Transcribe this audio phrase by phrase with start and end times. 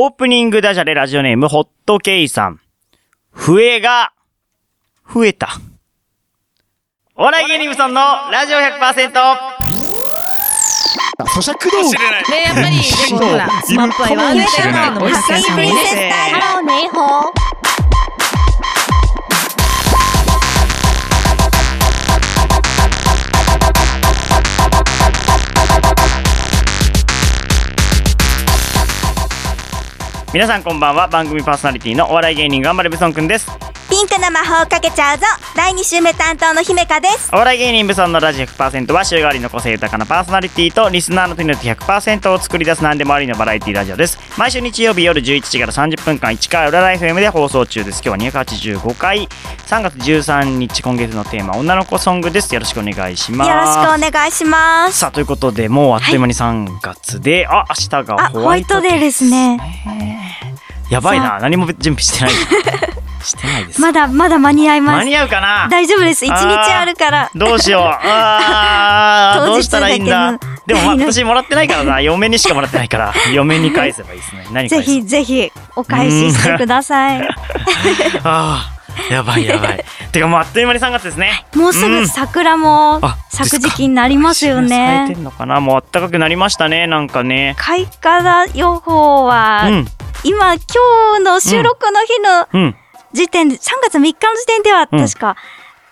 [0.00, 2.60] オープニングダジャレラジオネーム、ホットケイさん。
[3.32, 4.12] 笛が、
[5.12, 5.48] 増えた。
[7.16, 8.00] お笑い芸人無尊の
[8.30, 9.10] ラジオ100%。
[11.24, 11.98] 咀嚼道具
[12.30, 16.12] ねやっぱり、でもほら、スマップ愛はあるっていうのも高橋さんもね。
[16.12, 17.47] ハローネイホー。
[30.34, 31.08] 皆さんこんばんは。
[31.08, 33.50] 番組パーソナリティのお笑い芸人がんばれブソンくんです。
[33.90, 35.24] ピンクの魔法をかけちゃうぞ。
[35.56, 37.30] 第2週目担当の姫香です。
[37.32, 44.18] お笑い芸人ブソンのラジオ100%は週替わりの個性豊かなパーソナリティとリスナーの手によって100%を作り出す何でもありのバラエティラジオです。
[44.36, 48.02] 毎週日曜日夜11時から30分間1回裏ライフ M で放送中です。
[48.04, 49.26] 今日は285回。
[49.66, 52.52] 3月13日今月のテーマ女の子ソングです。
[52.52, 53.48] よろしくお願いします。
[53.48, 54.98] よろしくお願いします。
[54.98, 59.58] さあということでもうあっという間に3月で、あ明日があ、ホワイトデーですね。
[60.90, 62.87] やばいな何も準備してない
[63.24, 64.96] してないです、まだまだ間に合います。
[64.98, 65.68] 間に合うかな？
[65.70, 66.24] 大丈夫です。
[66.24, 67.30] 一日あるから。
[67.34, 67.82] どうしよう。
[67.82, 70.38] あー 当日どうしたらいいんだ？
[70.66, 72.00] でも、まあ、私もらってないからな。
[72.00, 73.14] 嫁にしかもらってないから。
[73.32, 74.46] 嫁に返せばいいですね。
[74.52, 77.28] 何ぜひぜひお返ししてください。
[78.24, 78.78] あー
[79.12, 79.84] やばいやばい。
[80.12, 81.44] てかもうあっという間に3月ですね。
[81.54, 85.14] もうすぐ桜もあ咲く時期になりますよ咲いねて。
[85.14, 85.60] んのかな？
[85.60, 87.54] もう暖かくなりましたねなんかね。
[87.58, 89.86] 開花予報は、うん。
[90.24, 90.62] 今今
[91.18, 92.76] 日の収録の日のうん
[93.12, 95.06] 時点で、3月3日の時点ではうん。
[95.06, 95.36] 確か、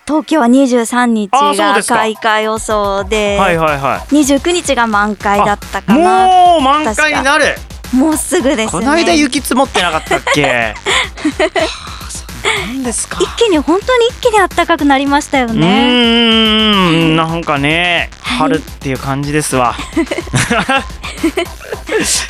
[0.05, 6.27] 東京は23日が開花予想で、はいはいは29日が満開だったいかな。
[6.27, 7.55] もう満開になる。
[7.93, 8.67] もうすぐですね。
[8.67, 10.43] この間雪積もってなかったっけ？
[10.47, 13.17] はあなんですか？
[13.21, 15.67] 一気に本当に一気に暖かくなりましたようね。
[15.67, 19.75] ーんなんかね春っていう感じですわ。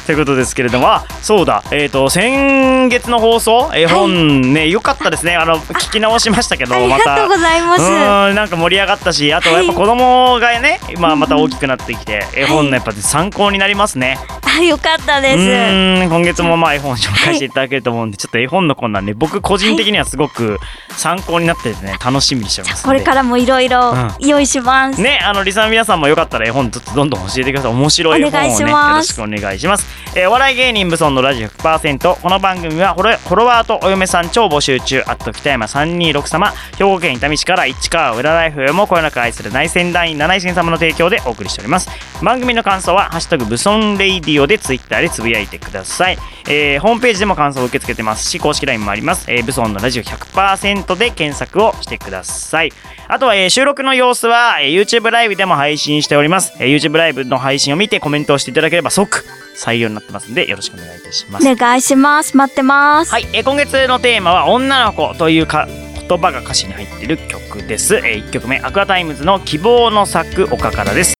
[0.06, 0.88] ということですけれども。
[0.88, 1.64] あそうだ。
[1.72, 3.72] えっ、と先月の放送？
[3.76, 5.36] 絵本ね良かったですね。
[5.36, 7.16] あの聞き直しましたけどありまた。
[7.16, 7.82] がとうございます。
[7.82, 14.18] うーんなんか盛り上がったしあとやっぱ子供がね、今また大きくなってきて絵本のやっぱ参考になりますね。
[14.44, 15.38] あ、よかったうです。
[15.38, 20.60] ーん今月もまあ絵本紹介していただけると思うんで、ちょっと絵本のコーナーね僕個人的にはすごく
[20.90, 25.02] 参考になっててね楽しみにしてますこれからもいろいろ用意します。
[25.02, 27.72] ね、あの、リサの皆さんもよかったら絵本ちょっとどんどん教えてください。
[27.72, 29.86] 面白い絵本をね、よろしくお願いします。
[30.16, 32.16] えーお笑い芸人ブソンのラジオ100%。
[32.22, 35.04] この番組はフォロ、フォロワーとお嫁さん超募集中。
[35.08, 41.90] あと北山326様、兵庫県伊丹市から市川浦ライフもこよなく愛する内戦団員七井線様の提供でお送りしております。
[42.24, 46.18] 番組の感想は、ハッシュタグブソンレイディオでツイッターでつぶやいてください。
[46.50, 49.26] えーホームページでも感想を受け付けてますし、公式 LINE もあります。
[49.28, 52.74] えーブソンのラジオ100%で検索をしてください。
[53.08, 56.52] あとは、えー収録の様子は、えー YouTube ライブでも配信しております。
[56.60, 59.24] えー YouTube ライブの配信を見てコメントをしていただければ即
[59.56, 61.50] 採用になってますんで、よろしくお願いいたします。
[61.50, 62.36] お願いします。
[62.36, 63.12] 待ってます。
[63.12, 65.70] はい、えー今月のテーマは女の子というか
[66.06, 67.96] 言葉が歌詞に入っている曲です。
[67.96, 71.14] え1曲目、アクアタイムズの希望の咲く丘からです。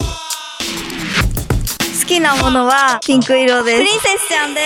[0.00, 0.06] 好
[2.08, 3.78] きなものはピンク色です。
[3.78, 4.60] プリンセスちゃんで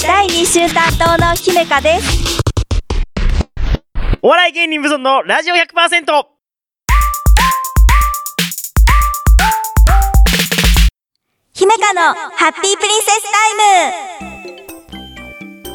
[0.00, 0.06] す。
[0.06, 2.43] 第2週担当の姫香です。
[4.26, 5.60] お笑い芸人無尊のラジオ 100%!
[11.52, 13.54] 姫香のハッピープリンセスタイ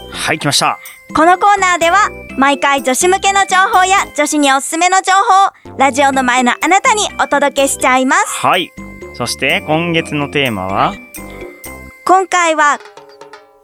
[0.08, 0.80] ムはい、来ました。
[1.16, 8.40] このコーナーでは毎回女子向けの情報や女子におすすめの情報をラジオの前のあなたにお届けしちゃいます。
[8.40, 8.72] はい。
[9.14, 10.96] そして、今月のテーマは、
[12.04, 12.80] 今回は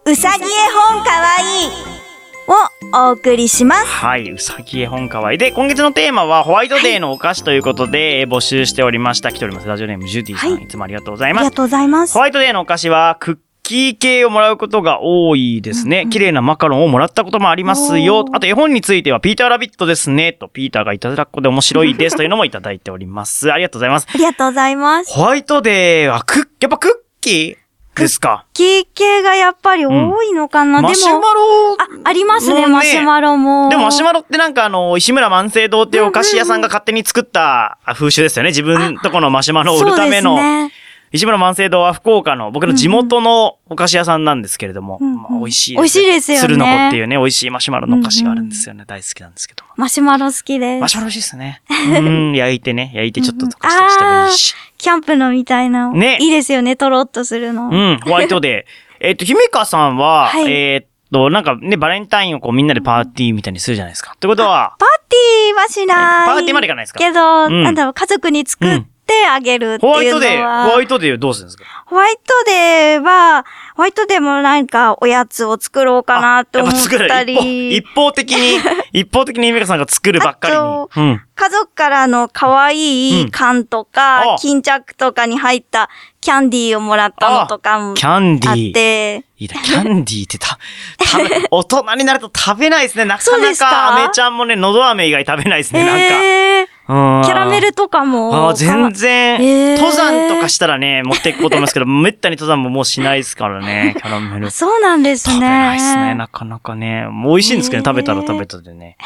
[0.06, 0.47] うさぎ絵
[0.94, 2.05] 本かわいい
[2.48, 3.86] をお送りします。
[3.88, 5.38] はい、うさぎ絵本かわいい。
[5.38, 9.32] で、今月のテーマはホワイトデーのお菓子ということで、えー募集しておりました。
[9.32, 9.68] 来ております。
[9.68, 11.56] ラジオネームジュディさん、はいい、つもありがとうございますありが。
[11.56, 12.20] とうございますホ。
[12.20, 16.06] ワイトデーのお菓子は、クッキー系をもらうことが多いですね。
[16.12, 20.34] 綺麗なマカロンをもらったこともありますよあと絵本については、ピーターラビットですね。
[20.34, 22.16] と、ピーターがいたずらっ子で面白いです。
[22.16, 23.52] というのもいただいており ます。
[23.52, 24.08] ありがとうございます。
[24.14, 25.12] ありがとうございます。
[25.14, 27.65] ホワイトデーは、クッ、やっぱクッキー？
[27.96, 28.46] ですか？
[28.54, 33.70] キー系がやっぱり多いのかな、でも、マシュマロあ、ありますねマシュマロも。
[33.70, 38.50] でもマシュマロってなんかあの、石村万世堂っていうお菓子屋さんが勝手に作った風習ですよね。
[38.50, 40.36] 自分とこのマシュマロを売るための。
[40.38, 40.72] そうですね。
[41.16, 48.84] 石村万世堂は福岡の僕の地元のお菓子屋さんなんですけれども、うんうんまあ、美味しい美味しいですよね鶴の子っていうね、美味しいマシュマロのお菓子があるんですよね。
[48.85, 49.64] 大好きなんですけど。
[49.78, 50.82] マシュマロ好きです。
[50.82, 51.62] マシュマロ美味しいですね。
[51.70, 54.56] うん、焼いてね、焼いてちょっと溶かしたりしてもいいし。
[54.78, 55.90] キャンプのみたいな。
[55.90, 57.70] ねいいですよね、とろっとするの。
[57.70, 58.97] うん、ホワイトデー。
[59.08, 64.12] えっと、姫香さんは、はいえーっと、なんかね、バレンタインをこうみんなでパーティーみたいにするじゃないですか。
[64.16, 66.28] ってことは、パーティーはしない。
[66.28, 67.00] パーティーまでいかないですか？
[67.00, 71.63] けど、うんなんだろう、家族に作っってあげるってホワイトいうのデー、ホはワイトデーどうするんですか？
[71.85, 78.57] ホワイトデーは、ホワイトデーもなんかおやつを作ろうかなって思った一方り一、方的に、
[78.93, 80.59] 一方的に メカさんが作るばっかりに。
[80.59, 80.90] あと。
[80.96, 81.22] うん。
[81.35, 84.34] 家族からの可愛い缶とか、うん。
[84.34, 85.90] あ巾着とかに入った
[86.22, 88.73] キャンディーをもらったのとかもキャンデあっィー。
[88.73, 90.57] て、いいな、キャンディーってた、
[91.52, 93.05] 大人になると食べないですね。
[93.05, 93.37] なかか。
[93.37, 96.02] なか、アメちゃんもね、のど飴以外食べないですね、なんか。
[96.02, 98.47] えー、うんキャラメルとかも。
[98.49, 104.52] あー全然、えー登山とかしたらね、持っていくこと思いますけど、 めったに登山ももうしないですからね、 キャラメル。
[104.52, 105.35] そうなんですね。
[105.35, 107.08] 食べないですね、なかなかね。
[107.09, 108.97] もう美味しいんですけど、えー食べたら食べたでね。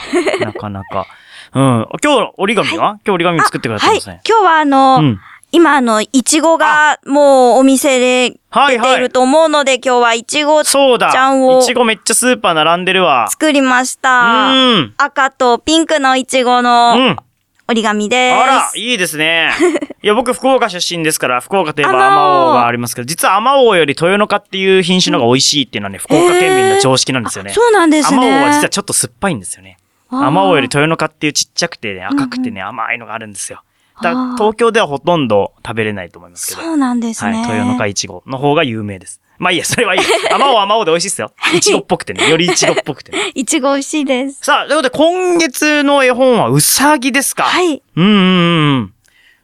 [0.41, 1.05] なかなか。
[1.53, 1.87] うん。
[2.03, 4.21] 今日折り紙は、今日折り紙作ってくださはいいますね。。
[4.27, 5.19] 今日はあの、うん
[5.51, 11.11] 今あの、いちごがもうお店ではいはい出ていると思うので、今日はいちごそうだ。
[11.11, 13.27] ちゃんをいちごめっちゃスーパー並んでるわ。
[13.29, 14.51] 作りましうた。
[14.51, 14.93] ん。
[14.99, 17.17] 赤とピンクのいちごうのん。
[17.69, 18.33] 折り紙です。
[18.33, 19.51] あら、いいですね。
[20.01, 27.51] いや、僕、福岡出身ですから、福岡といえばあまおうがありますけど、実はアマオより豊の花っていう品種の方が美味しいっていうのはね、福岡県民の常識なんですよね。
[27.53, 28.43] そうなんですアマオね。
[28.43, 29.77] は実はちょっと酸っぱいんですよね。
[30.09, 33.61] あーアマオより豊の花っていうちっちゃくてね、赤くてね、甘いのがあるんですよ。
[34.01, 36.61] だ東京ではほとんど食べれないと思いますけど。
[36.61, 37.39] そうなんですはい、ね。
[37.41, 39.21] 豊の花いちごの方が有名です。
[39.39, 40.01] まあいいや、それはいい。
[40.31, 41.31] アマオはアマオで美味しいですよ。
[41.55, 43.31] いちごっぽくてね、 よりいちごっぽくてね。
[43.33, 44.39] いちご美味しいです。
[44.43, 47.43] さあ、ということで今月の絵本はうさぎですか？
[47.43, 47.81] はい。
[47.95, 48.93] うんうんうん。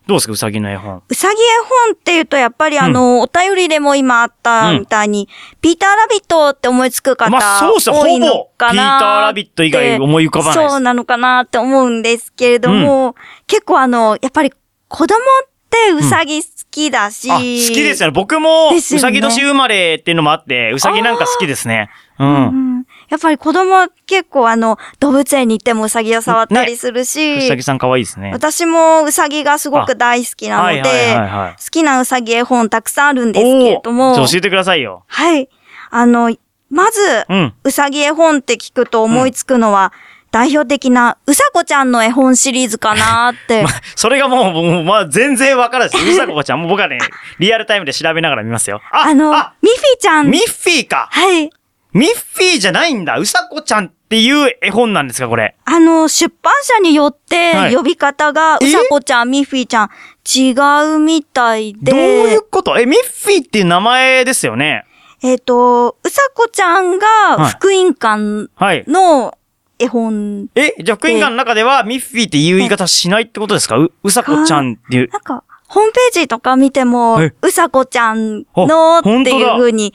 [0.08, 1.02] どうですか、うさぎの絵本？
[1.10, 1.46] うさぎ絵
[1.88, 5.28] 本っていうと、やっぱりあの、お便りでも今あったみたいに、
[5.62, 13.16] ピーターラビットって思いつく方、まあそうっすよ多いのほぼかなピーターラビット以外思い浮かばないですそうなのかなって思うんですけれども、
[13.48, 14.54] 結構あの、やっぱり
[14.90, 15.55] 子供って
[15.98, 18.12] うさぎ好きだし、あ、好きですよね。
[18.14, 21.90] 僕も、うですよねさぎ年生まれっていうのもあって、うさぎなんか好きですね。
[22.20, 22.24] う。
[22.24, 28.32] うんんやっぱり子供結構あの、動物園に行ってもうさぎを触ったりするし、うさぎさん可愛いですね。
[28.34, 31.64] 私もうさぎがすごく大好きなのはいはいはいで、はい。
[31.64, 35.04] 好きなうさぎ絵本たくさんあるんですけれども、おーちょっと教えてくださいよ。
[35.08, 35.50] はい。
[35.92, 36.36] あの、
[36.70, 37.54] まず、うん。
[37.64, 39.94] うさぎ絵本って聞くと思いつくのは、
[40.36, 43.70] 代表的なうさこちゃんの絵本シリーズかなって ま。
[43.96, 46.06] それがもう、もう、まあ、全然わからないです。
[46.14, 46.60] うさこちゃん。
[46.60, 46.98] もう僕はね、
[47.40, 48.82] リアルタイムで調べながら見ますよ。
[48.92, 50.28] あ、あの、あ、ミッフィーちゃん。
[50.30, 51.08] ミッフィーか。
[51.10, 51.50] はい。
[51.94, 53.16] ミッフィーじゃないんだ。
[53.18, 55.56] うさこちゃんっていう絵本なんですか、これ。
[55.64, 58.68] あの、出版社によってはい呼び方が、え？
[58.68, 59.90] うさこちゃん、ミッフィーちゃん、
[60.36, 61.92] 違うみたいで。
[61.94, 62.78] どういうこと？
[62.78, 64.84] え、ミッフィーっていう名前ですよね。
[65.24, 68.84] えっ、と、うさこちゃんが福音館はい。
[68.90, 69.34] の
[69.78, 73.78] 絵本、え、じゃあ、福音館の中では、ミッフィーっていう言い方しないってことですか？
[73.78, 75.10] う、うさこちゃんっていう。
[75.12, 79.94] なんか、ホームページとか見てもえ、うさこちゃんあのっていう風に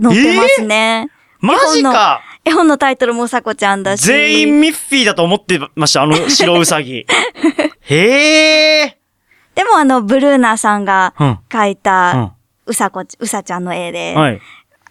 [0.00, 1.08] 載ってますね。
[1.40, 4.06] マジか絵本のタイトルもうさこちゃんだし。
[4.06, 7.06] 全員ミッフィーだと思ってました、あの 白うさぎ。
[7.80, 8.98] へえ。
[9.54, 11.38] でもあの、ブルーナさんがうん。
[11.48, 12.34] 描いうんた、
[12.66, 14.40] うさこち、うさちゃんの絵で、はい。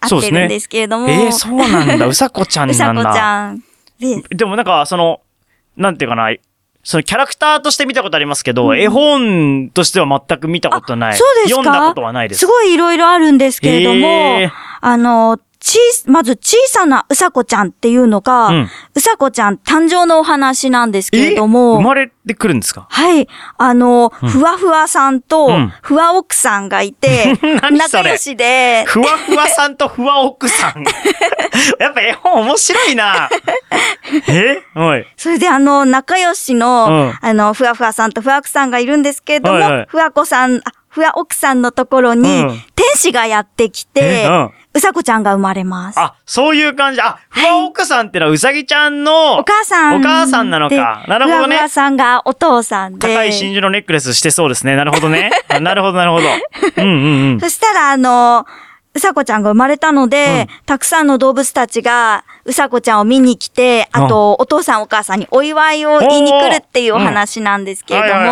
[0.00, 1.08] 合ってるんですけれども。
[1.08, 2.06] えー、そうなんだ。
[2.06, 3.12] うさこちゃんうさこなんだ。
[3.14, 3.62] ちゃん
[3.98, 4.22] です。
[4.30, 5.20] でもなんか、その、
[5.76, 6.30] なんていうかな、
[6.82, 11.16] そのキャラクターとして見たことありますけど、絵本としては全く見たことない。
[11.16, 11.62] そうですか？
[11.62, 12.40] 読んだことはないです。
[12.40, 14.48] すごいいろいろあるんですけれども、
[14.80, 21.46] あの、ち、まず小さなうさこちゃんっていうのが、ううんさこちゃん誕生のお話なんですけれどえ？
[21.48, 22.86] も、生まれてくるんですか？
[22.88, 23.26] はい。
[23.58, 27.36] あの、ふわふわさんとうん、ふわ奥さんがいて、
[27.72, 30.84] 仲良しで、ふわふわさんとふわ奥さん。
[31.80, 33.28] やっぱ絵本面白いな。
[34.28, 34.62] え？
[34.74, 35.06] おい。
[35.16, 45.98] それであの、仲良しの、うんあの、ふわふわさんとふわ奥さんがいるんですけれども、はいはいふわこさん、あふわ奥さんのところに、うん天使がやってきて、えうんうさこちゃんが生まれます。
[45.98, 47.00] あ、そういう感じ。
[47.00, 49.96] あ、ふわ奥さんってのはうさぎちゃんのお母さん。
[49.96, 53.08] お母さんなのかでなるほどねふわふわさんがお父さんで。
[53.08, 54.76] 高い真珠のネックレスしてそうですね。
[54.76, 55.30] なるほどね。
[55.48, 56.28] あなるほど、なるほど。
[56.76, 57.40] うんうんうん。
[57.40, 58.46] そしたら、あの、
[58.96, 68.22] うさこちゃんが生まれたので、たくさんの動物たちが、うさこちゃんを見に来て、あと、お父さんお母さんにお祝いを言いに来るっていうお話なんですけれども。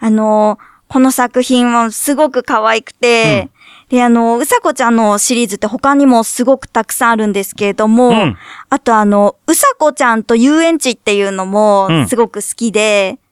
[0.00, 3.50] あの、この作品はすごく可愛くて、
[3.88, 8.36] で、あの、うさこちゃんのシリーズって他にもすごくたくさんあるんですけれども、うん
[8.70, 13.27] あとあの、うさこちゃんと遊園地っていうのもうんすごく好きで、うん。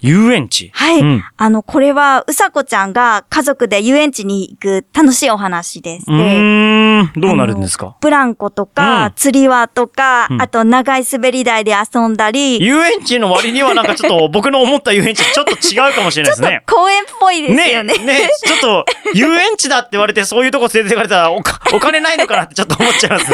[0.00, 0.70] 遊園地。
[0.74, 1.00] はい。
[1.00, 1.24] うん。
[1.36, 6.04] あの、これは、うさこちゃんが家族で遊園地に行く楽しいお話です。
[6.08, 7.12] うーん。
[7.16, 7.96] どうなるんですか？
[8.00, 16.62] ブランコとか、うん釣り輪とか、うんあと長い滑り台で遊んだり、遊園地の割にはなんかちょっと僕の思った遊園地ちょっと違うかもしれないですね。
[16.66, 17.94] 公園っぽいですよね。
[17.98, 18.84] ねねちょっと、
[19.14, 23.32] 遊園地だって言われて、そういうとこ連れて行かれたらおか、お金ないのかなってちょっと思っちゃいます。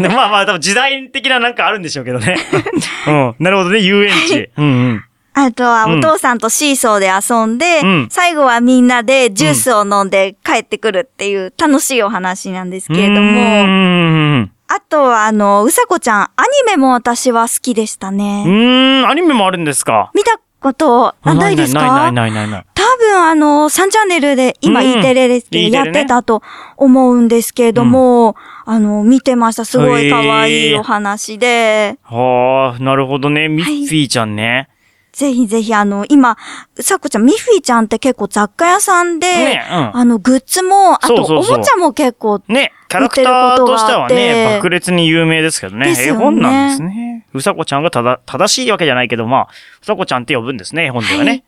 [0.00, 2.36] ね まあまあ、多分時代的ななんかあるんでしょうけどね。
[3.06, 3.34] うん。
[3.38, 4.50] なるほどね、遊園地。
[4.56, 5.04] うんうん。
[5.36, 14.50] あとはうんお父さんとシーソーで遊んで、うん最後はみんなでジュースを飲んで帰ってくるっていう楽しいお話なんですけれども、ん。
[14.68, 18.44] あとはあの、うさこちゃん、アニメも私は好きでしたうね。
[18.46, 20.10] ーん、アニメもあるんですか？
[20.14, 21.80] 見たことあないですか？
[21.82, 22.64] ないないないない。
[22.74, 24.98] 多分あの、3チャンネルで、今うん。
[24.98, 25.76] E テレで E テレね。
[25.76, 26.42] やってたと
[26.76, 29.64] 思うんですけれども、あの、見てました。
[29.64, 33.48] すごい可愛いお話で、はあ、なるほどね。
[33.48, 34.68] ミッフィーちゃんね。
[35.14, 36.36] ぜひぜひあの、今、
[36.76, 45.94] うさこちゃん、ミッフィーちゃんって結構雑貨屋さんで、ねうんあの、グッズも、あと、おもちゃも結構、ね、キャラクターとしてはね、爆裂に有名ですけどね。
[45.94, 47.26] ね本なんですね。
[47.32, 49.48] うさこちゃんがただ、正しいわけじゃないけど、まあ、
[49.82, 51.30] うさこちゃんって呼ぶんですね、絵本ではね。
[51.30, 51.44] はい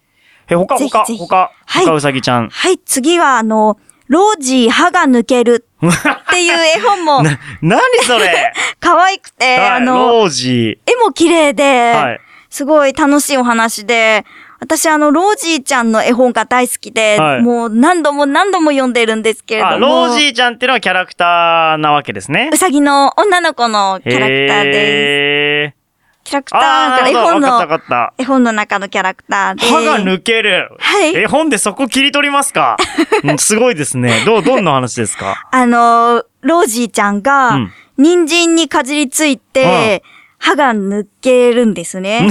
[0.49, 2.49] え、他、他、ぜひぜひ他、はい他うさぎちゃん。
[2.51, 12.03] はい、次はあの、ロージー歯が抜けるっていう絵本も な、何それ 可愛くて、はいあの、ロージ絵も綺麗で、ー。
[12.03, 12.21] はい。
[12.57, 14.25] すごい楽しいお話で、
[14.61, 19.75] 私あの、ロージーちゃんの絵本が大好きで、はいもう何度も何度も読んでるんですけれども。
[19.75, 22.57] あ、ロージーちゃんっていうのはキャラクターなわけですねう。
[22.57, 25.77] さぎの女の子のキャラクターです。
[26.25, 27.13] キャラクターあー、絵。
[27.13, 28.13] 本の。
[28.17, 29.67] 絵本の中のキャラクターで。
[29.67, 30.71] 歯が抜ける。
[30.79, 32.79] はい絵本でそこ切り取りますか？
[33.23, 34.23] うんすごいですね。
[34.25, 35.35] どう、どんな話ですか？
[35.53, 40.03] あの、ロージーちゃんが、うん人参にかじりついて、
[40.47, 42.29] 歯が抜けるんですね。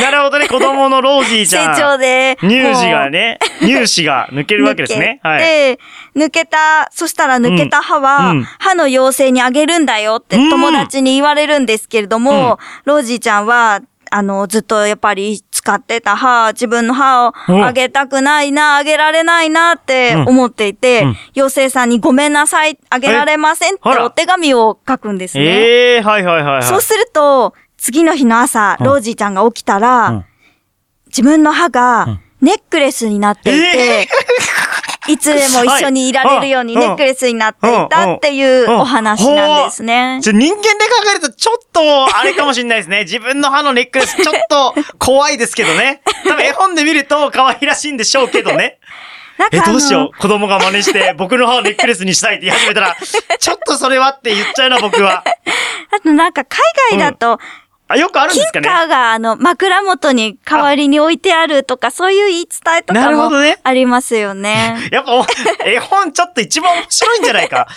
[0.00, 0.48] なるほどね。
[0.48, 1.76] 子供のロージーち成ゃん。
[1.76, 2.36] 長で。
[2.40, 5.20] 乳歯がもね、乳歯が抜けうるわけですね。
[5.24, 5.38] はい。
[5.38, 5.78] で、
[6.16, 13.80] 抜けた、そしたら抜けた歯は、うんうん歯の妖精にあげるんだよってうん友達に言われるんですけれども、ロージーちゃんは、
[14.10, 21.16] あの、ずっとやっぱり使ってた歯、自分の歯をうんあげたくないな、あげられないなって思っていて、うん。
[21.36, 25.44] 妖精さんにごめんなさい、あげられませんってお手紙を書くんですね。
[25.44, 26.62] ええー、はいはいはいはい。
[26.64, 28.86] そうすると、次の日の朝、うん。
[28.86, 30.24] ロージーちゃんが起きたら、うん。
[31.06, 31.70] 自分の歯うん。
[31.70, 34.08] がネックレスになっていて、
[35.08, 40.20] いつでも一緒にいられるように はいネックレスになっていたっていうお話なんですね。
[40.22, 40.62] 人間で考
[41.10, 43.00] えるとちょっとあれかもしれないですね。
[43.04, 46.02] 自分の歯のネックレスちょっと怖いですけどね。
[46.26, 48.78] 多分絵本で見ると可愛らしいんでしょうけどね。
[49.50, 50.18] え、どうしよう。
[50.18, 52.96] 子供が真似して 僕の歯をネックレスにしたいって言い始めたら、
[53.38, 55.24] ちょっとそれはって言っちゃうな僕は。
[55.24, 57.40] あとなんか海外だと、
[57.92, 58.68] あ、よくあるんですかね。
[58.68, 63.30] 金貨があの枕元に代わりに置いてあるとか、そういう言い伝えとなかも
[63.62, 64.78] ありますよね。
[64.90, 65.26] やっぱお、
[65.68, 67.68] 絵本ちょっと一番面白いんじゃないか。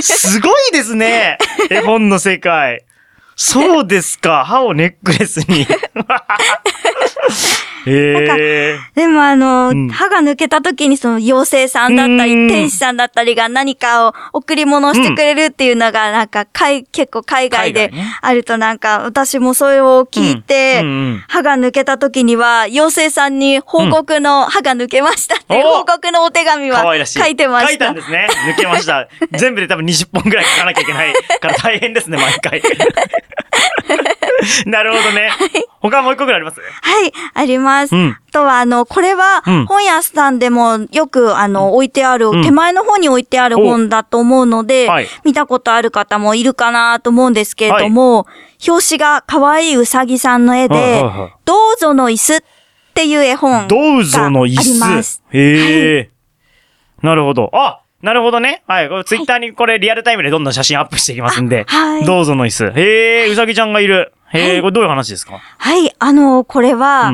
[0.00, 1.38] すごいですね。
[1.70, 2.84] 絵本の世界。
[3.36, 4.44] そうですか。
[4.44, 5.66] 歯をネックレスに。
[7.84, 20.82] でもあの、うん歯が抜けた時にその妖精さんだったり、うん天使さんだったりが何かを贈り物をしてくれるっていうのがなんか、かい結構海外であるとなんか、私もそれを聞いて、
[21.28, 26.82] 歯が抜けた時には、妖精さんに報告の歯が抜けましたっていうお報告のお手紙は。
[27.04, 27.68] 書いてました。
[27.68, 28.28] 書いたんですね。
[28.56, 29.08] 抜けました。
[29.32, 32.62] 全部で多分20本ぐらい書かなきゃいけないから大変ですね、毎回。
[34.66, 35.30] なるほどね。
[35.80, 36.60] 他もう一個ぐらいあります？
[36.60, 37.94] はい、あります。
[37.94, 38.10] うん。
[38.10, 42.42] あとは、あの、これはうん、本屋さんでもよく、あの、置いてある、うん。
[42.44, 45.08] 手前の方に置いてある本だと思うので、はい。
[45.24, 48.26] 見たことある方もいるかなと思うんですけれども、
[48.66, 52.40] 表紙が可愛いうさぎさんの絵で、はいはいはいどうぞの椅子っ
[52.94, 55.36] ていう絵本があどうぞの椅ります子。。
[55.36, 56.10] へえ、
[57.02, 57.50] なるほど。
[57.52, 58.62] あなるほどね。
[58.66, 58.88] はい。
[58.88, 61.66] これツイッターにこれリアルタイムでどんどん写真アップしていきますんで。
[61.68, 62.80] あはいどうぞの椅子。
[62.80, 64.12] へえ、うさぎちゃんがいる。
[64.32, 65.40] へえ、これどういう話ですか？
[65.58, 67.12] はい、あの、これは、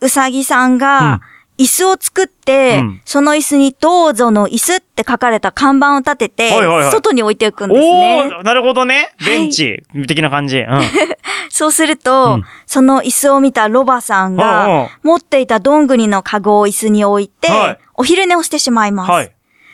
[0.00, 1.20] うさぎさんが、
[1.58, 8.28] 椅子を作って、うんその椅子にどうぞの椅子って書かれた看板を立てて、はいはいはい外に置いておくんですおね。
[8.40, 9.12] ー、なるほどね。
[9.18, 10.58] はいベンチ的な感じ。
[10.60, 10.80] うん。
[11.50, 19.10] そうすると、うんその椅子を見たロバさんが、持っていたどんぐりのカゴを椅子に置いて、はいお昼寝をしてしまいます。
[19.10, 19.32] はい。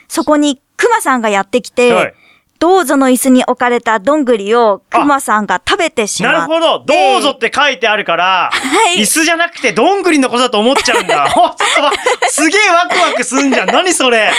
[0.08, 2.14] そこにクマさんがやってきて、はい
[2.58, 6.38] どうぞの椅子に置かれたどんぐりをクマさんが食べてしまって。
[6.38, 6.84] なるほど。
[6.84, 11.28] どうぞって書いてあるから、はい椅子じゃなくてどんぐりのことだと思っちゃうんだ。
[12.28, 13.66] すげえワクワクすんじゃん。
[13.72, 14.32] 何それ。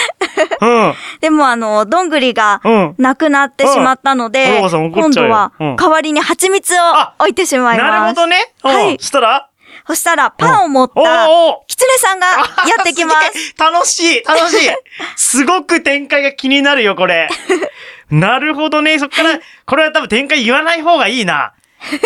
[0.61, 0.93] うん。
[1.21, 7.91] でもあの、どんぐりがうんなくなってしまったのうんで、うよ今度はうん代わりに蜂蜜をあ置いてしまいます。
[7.91, 8.53] なるほどね。
[8.63, 9.46] うんはいそしたら
[9.87, 11.27] そしたらパンを持っおた
[11.67, 12.33] キツネさんがや
[12.81, 13.39] ってきます。
[13.39, 14.69] す楽しい楽しい
[15.15, 17.29] すごく展開が気になるよ、これ。
[18.11, 18.99] なるほどね。
[18.99, 21.53] そっから、これは多分展開言わない方がいいな。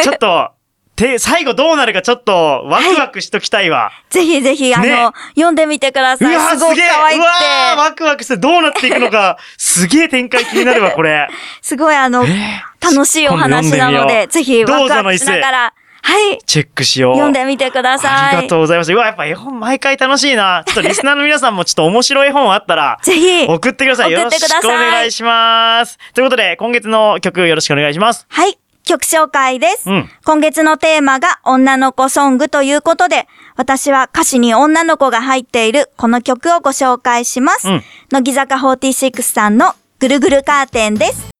[0.03, 0.51] ちょっと、
[0.95, 2.33] て、最後どうなるかちょっと
[2.65, 3.91] ワクワクしときたいわ。
[4.11, 6.35] ぜひぜひ、あの、ね読んでみてください。
[6.35, 11.27] うわすげえ可愛くうわワクワクしてどうなっていくのか、すげえ展開気になるわ、これ。
[11.61, 15.73] すごいあの、えー楽しいお話なので、ぜひワクワクしながら、
[16.03, 16.39] はい。
[16.46, 17.15] チェックしよう。
[17.15, 18.12] 読んでみてください。
[18.12, 18.93] ありがとうございます。
[18.93, 20.63] うわ、やっぱ絵本毎回楽しいな。
[20.65, 23.46] ちょっとリスナーの皆さんもちょっと面白い絵本あったら、ぜひ。
[23.48, 24.12] 送ってください。
[24.12, 25.98] よろしくお願いします。
[26.13, 28.25] ということで、今月の曲よろしくお願いします。
[28.29, 28.58] はい。
[28.84, 29.89] 曲紹介です。
[29.89, 37.70] うん今月のテーマが女の子ソングということで、私は歌詞に女の子が入っているこの曲をご紹介します。
[37.70, 41.30] うん乃木坂46さんのぐるぐるカーテンです。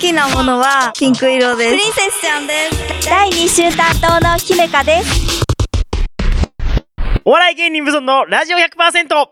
[0.00, 1.70] きなものはピンク色です。
[1.70, 2.54] プリンセスちゃんで
[3.02, 3.06] す。
[3.08, 5.44] 第2週担当の姫香です。
[7.26, 9.28] お笑い芸人無尊のラジオ100%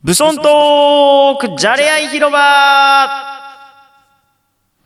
[0.00, 2.38] ブソントークじゃれ合い広場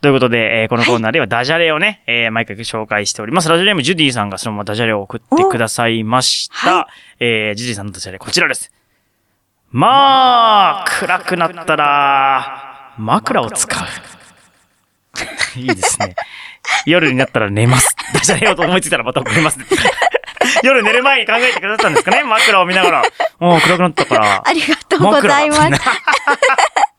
[0.00, 3.49] ということで、えーこのコーナーではダジャレをね、えー毎回紹介しております。
[3.50, 6.73] ラジオネームジュディさんがそのままダジャレを送ってくださいました。
[6.75, 6.88] おは
[7.21, 8.73] えージュディさんのダジャレこちらです。
[9.73, 13.87] まあ、暗くなったら、枕を使う。
[15.59, 16.14] いいですね。
[16.87, 17.97] 夜になったら寝ます。
[18.12, 19.59] ダジャレをと思いついたらまた送ります。
[20.62, 22.23] 夜寝る前に考えてくださったんですかね？
[22.25, 23.02] 枕を見ながら。
[23.41, 24.43] もう暗くなったから。
[24.45, 25.83] ありがとうございます。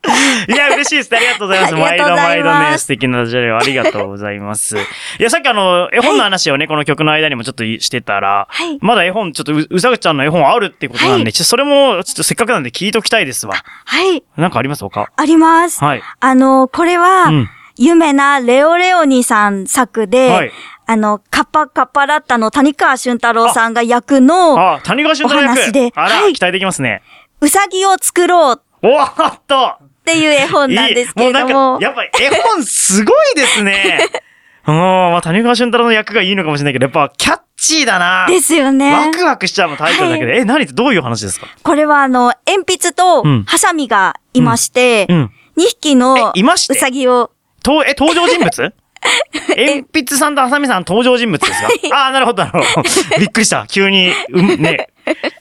[0.47, 1.15] いや、嬉しいです。
[1.15, 1.73] ありがとうございます。
[1.75, 4.77] 毎度毎度ね、素敵なダジャレをありがとうございます。
[4.77, 4.79] い
[5.19, 13.55] や、さっきあの、絵本の話をね、この曲の間にもちょっとしてたら、はいまだ絵本、ちょっとう、うさぐちゃんの絵本あるってことなんで、はいちょっとそれも、ちょっとせっかくなんで聞いときたいですわ。
[13.85, 14.23] はい。
[14.35, 14.83] なんかあります？
[14.83, 15.07] 他？
[15.15, 15.83] あります。
[15.83, 16.01] はい。
[16.19, 20.51] あの、これは、うん有名なレオレオニさん作で、はい
[20.85, 25.99] あの、カッパカッパラッタの谷川俊太郎さんが役の、あ、谷川俊太郎お話で役。
[25.99, 27.01] あら、はい期待できますね。
[27.41, 33.99] うさぎを作ろうおーっとっていう絵本なんですけれども、いいもやっぱ絵本すごいですね。
[34.67, 38.25] うん、まあ、谷川俊太郎の役がいいのかもしれないけど、やっぱキャッチーだな。
[38.29, 39.11] ですよワね。
[39.13, 40.37] クワクしちゃうのタイトルだけで。
[40.39, 41.47] え、何ってどういう話ですか？
[41.63, 45.31] これはあの、鉛筆とうんハサミがいまして、うん。
[45.57, 46.73] 2匹のえいまして？
[46.73, 47.31] うさぎを、
[47.61, 48.73] と、え、登場人物？
[49.49, 51.67] 鉛筆さんとハサミさん登場人物ですか？
[51.95, 52.89] ああー、なるほど、なるほど。
[53.19, 53.65] びっくりした。
[53.67, 54.87] 急に、うん、ね、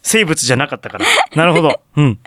[0.02, 1.06] 生物じゃなかったから。
[1.34, 1.80] なるほど。
[1.96, 2.18] うん。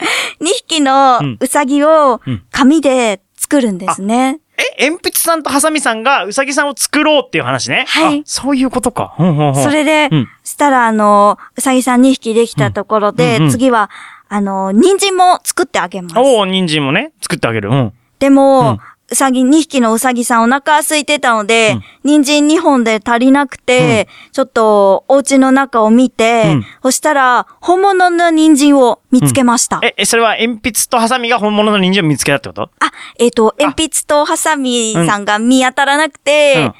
[0.41, 4.39] 2匹のうさぎをうん紙で作るんですね。
[4.79, 7.85] え、鉛筆さんとハサミさんがウサギさんを作ろうっていう話ね。
[7.87, 9.13] はいあそういうことか。
[9.19, 13.89] うんうんうんそれで、うんしたらあの、うさぎさん2匹できたところで、うんうんうん次は、
[14.29, 16.17] あの、人参も作ってあげます。
[16.17, 17.69] おお人参もね、作ってあげる。
[17.69, 17.93] うん。
[18.19, 29.79] でも、うんうさぎ、2匹のうさぎさんお腹空いてたので、人参2本で足りなくて、ちょっとお家の中を見て、うんそしたら本物の人参を見つけました。
[29.83, 32.69] え、え、それは鉛筆とハサミが本物の人参を見つけたってこと？
[32.79, 36.71] あ、えっ、と、鉛筆とハサミさんが見当たらなくて、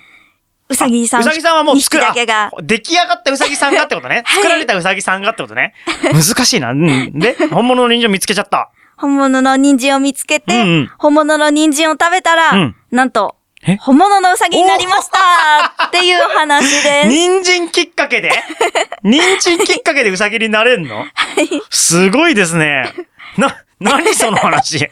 [0.68, 1.22] うさぎさん。
[1.22, 2.52] うさぎさんはもう作2る、匹だけがあ。
[2.62, 4.24] 出来上がったうさぎさんがってことね。
[4.26, 5.74] はい作られたうさぎさんがってことね。
[6.12, 6.72] 難しいな。
[6.72, 7.20] うん。
[7.20, 8.72] で、 本物の人参を見つけちゃった。
[8.98, 13.36] 本物の人参を見つけて、うんうん本物の人参を食べたら、うんなんと
[13.68, 17.08] え、本物のうさぎになりましたっていう話です。
[17.10, 18.32] 人参きっかけで？
[19.04, 21.06] 人参きっかけでうさぎになれんの？
[21.70, 22.94] すごいですね。
[23.38, 24.88] な、何その話？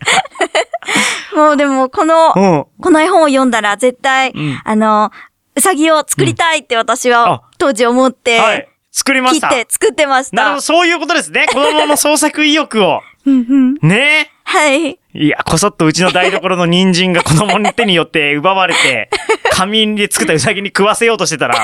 [1.35, 2.65] もうでも、この、うん。
[2.81, 5.11] この絵本を読んだら絶対、んあの、
[5.55, 8.67] うさぎを作りたいって私あは当時思って、はい。
[8.91, 9.49] 作りました。
[9.49, 10.35] 切って作ってました。
[10.35, 11.45] なるほど、そういうことですね。
[11.47, 13.01] 子供の創作意欲を。
[13.25, 13.45] うん
[13.81, 13.87] うん。
[13.87, 14.29] ね？
[14.43, 14.99] はい。
[15.13, 19.09] いや、こそっとうちの台所の人参が子供の手によって奪われて、
[19.51, 21.55] 紙で作ったうさぎに食わせようとしてたら、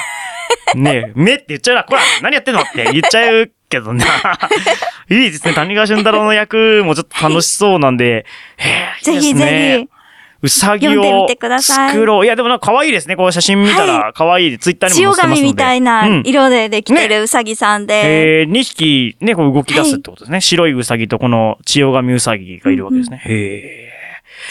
[0.75, 2.61] ねえ、目って言っちゃうな、こら何やってんの？
[2.61, 4.05] って言っちゃうけどな。
[5.09, 5.53] いいですね。
[5.53, 8.25] 谷川俊太郎の役もちょっと楽しそうなんで、
[8.57, 8.69] へ
[9.07, 9.98] え、いいですぜひぜねひ。
[10.41, 12.25] うさぎを読んでみてください作ろう。
[12.25, 13.15] いや、でもなんか可愛いですね。
[13.15, 14.59] こう写真見たら可愛い。
[14.59, 15.41] ツイッターに塩も載せてますので。
[15.41, 20.41] 紙みたいなうん色でできてるうさぎさんで、えー、2匹ね、こう動き出すってことですね。
[20.41, 23.21] 白いウサギとこの千代紙ウサギがいるわけですね。
[23.25, 23.89] へ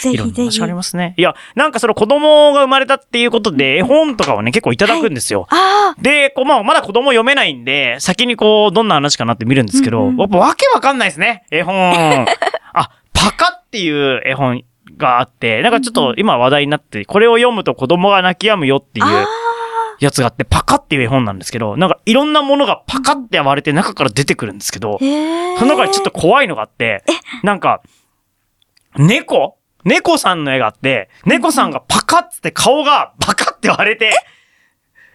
[0.01, 0.13] ぜえ。
[0.13, 0.47] いろんひぜひ。
[0.49, 1.15] な話ありますね。
[1.17, 5.47] いや、なんかその子供が生まれたっていうことで、絵本とかをね、結構いただくんですよ。
[5.49, 12.27] あで、こう、まあ、まだ子供読めないんで、先にこう、どんな話かなって見るんですけど、うんうんやっぱわけわかんないですね、絵本。
[12.73, 14.63] あ、パカっていう絵本
[14.97, 19.27] があって、なんかちょっと今話題になって、これを読むと子供が泣き止むよっていう
[19.99, 24.97] やつがあって、パカっていう絵本なんですけど、なんかいろんなものがパカって割れて中から出てくるんですけど。
[24.99, 27.03] その中にちょっと怖いのがあって、
[27.43, 27.81] なんか、
[28.95, 29.57] 猫？
[29.85, 34.11] 猫さんの絵があって、猫さんがパカって顔がパカって割れて、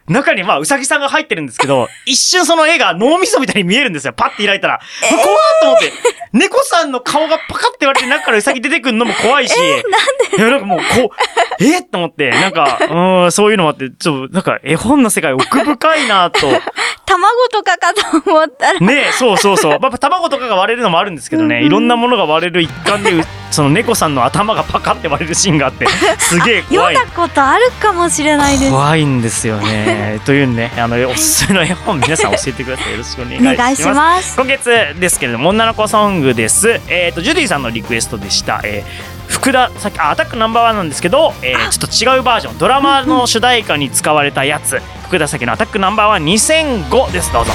[0.09, 4.12] 中にまあ、うさぎさんが入ってるんですけど、 一瞬その絵が脳みそみたいに見えるんですよ。
[4.12, 4.81] パッて開いたら。
[5.09, 5.19] 怖っ
[5.61, 5.93] と思って。
[6.33, 9.55] 猫さんの顔がパカって割れて中からウサギ出てくるのも怖いし。
[9.59, 10.37] えなんで？
[10.37, 11.12] いや、なんかもう、こ
[11.61, 12.79] う、えと思って、なんか、
[13.25, 16.40] うん、そういうのもあって、ちょっと、なんか絵本の世界奥深いなと。
[17.07, 18.81] 卵とかかと思ったら。
[18.81, 19.79] ねそうそうそう。
[19.81, 23.12] まあ、卵とかが割れるのもあるんですけどね、いろんなものが割れる一環で、
[23.51, 25.87] その猫さんの頭がパカって割れるシーンがあって、
[26.19, 26.95] すげえ怖い。
[26.97, 28.71] 読んだことあるかもしれないです。
[28.71, 29.93] 怖いんですよね。
[30.24, 32.92] というね、あの、おすすめの絵本、皆さん教えてください。
[32.92, 33.54] よろしくお願いします。
[33.54, 34.37] お願いします。
[34.37, 36.80] 今月ですけれども、女の子ソングです。
[36.88, 38.61] えっ、と、ジュディさんのリクエストでした。
[38.64, 47.52] えー福田さっきあアタックナンバーワンなんですけど、えーちょっと違うバージョンドラマの主題歌に使われたやつ福田咲のアタックナンバーワン2005ですどうぞ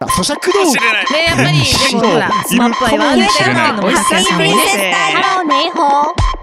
[0.00, 1.58] 咀嚼道具ねやっぱり
[1.90, 6.33] でもほらスマップアイは上からのお久しぶりですハローネイホー。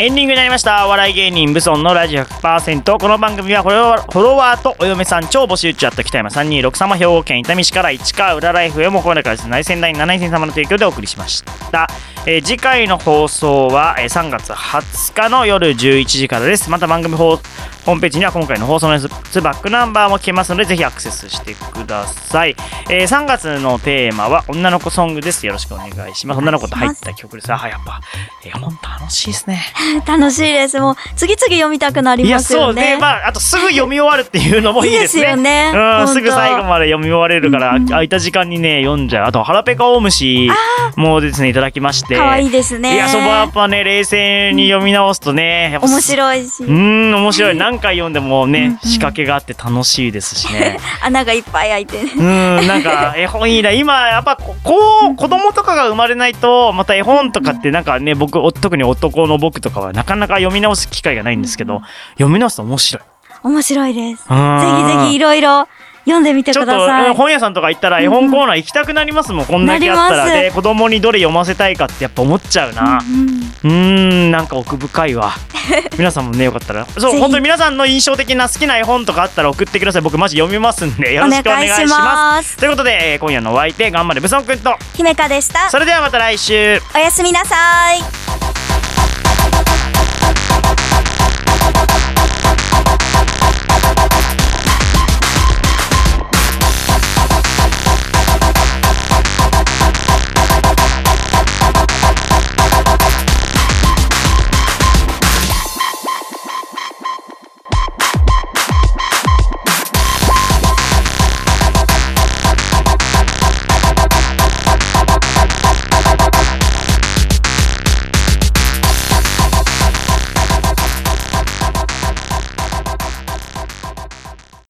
[0.00, 0.86] エンディングになりました。
[0.86, 5.86] お笑い芸人ブソンのラジオ100%この番組はフォロワーとお嫁さん超募集中。
[5.86, 11.88] あった北山326様兵庫県伊丹市から市川裏ライフへもこれからです内戦第7戦様の提供でお送りしました、
[12.26, 16.70] えー次回の放送は、えー3月20日の夜11時からです。
[16.70, 17.42] また番組放送
[17.88, 22.54] ホームページには今回の放送のやつバックナンバーも聞けますのでぜひアクセスしてください、
[22.90, 25.46] えー3月のテーマは女の子ソングです。
[25.46, 26.38] よろしくお願いします。
[26.38, 27.50] 女の子と入った曲です。
[27.50, 28.00] あやっぱ
[28.44, 29.62] 絵本楽しいですね。
[30.06, 30.78] 楽しいです。
[30.78, 32.82] もう、次々読みたくなりいやますよね。
[32.82, 32.98] そうね。
[33.00, 35.22] まああとすぐ読み終わるっていうのもいいですね。
[35.22, 35.72] い いですよね。
[35.74, 39.28] うんすぐ最後まで読み終われるから、うんうん空いた時間にね読んじゃう。
[39.28, 40.50] あと腹ペカオウムシ
[40.96, 42.16] もですねいただきまして。
[42.16, 42.94] 可愛いですね。
[42.94, 46.64] いやそこはやっぱね冷静に読み直すとね面白いし。
[46.64, 46.70] う。
[46.70, 47.56] ん面白い。
[47.56, 48.78] 何回読んでもね、うんうん。
[48.78, 50.78] 仕掛けがあって楽しいですしね。
[51.02, 52.10] 穴がいっぱい開いてね。
[52.16, 53.70] うんなんか絵本いいな。
[53.72, 61.82] 今やっぱここう子供とかが生まれないとまた絵本とかってなんかね僕お特に男の僕とかはなかなか読み直す機会がないんですけど
[62.14, 63.02] 読み直すと面白い。
[63.44, 64.24] 面白いです。
[64.24, 64.86] ぜうん。
[64.88, 65.68] ひぜひいろいろ
[66.08, 67.08] 読んでみてちょっとください。
[67.08, 70.26] うん本屋さんとか行ったら絵本コーナー行きたくなりますもん、こんだけあったら。
[70.26, 73.00] で子供にどれ読ませたいかってやっぱ思っちゃうな。
[73.02, 73.28] うん
[73.64, 74.30] うーん。
[74.30, 75.32] なんか奥深いわ。
[75.98, 76.86] 皆さんもねよかったら。
[76.96, 81.90] そう本当に皆さんの印象的な好きな絵本とかあったら送ってください僕マジ読みますんでよおろしくお願願いします。
[81.90, 82.56] ます。
[82.56, 85.70] ということで、えー今夜のお相手頑張れブソンくんと姫香でした。
[85.70, 86.80] それではまた来週。
[86.94, 87.56] おやすみなさ
[87.92, 88.17] い。